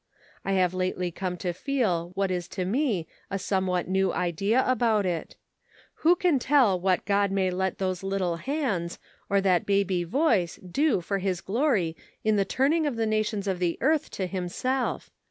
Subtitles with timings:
[0.43, 5.05] I have lately come to feel what is to me a somewhat new idea about
[5.05, 5.35] it.
[6.01, 8.97] Who can tell what God may let those little hands,
[9.29, 13.59] or that baby voice do for his glory in the turning of the nations of
[13.59, 15.11] the earth to him self?